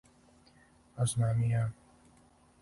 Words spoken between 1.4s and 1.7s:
и ја.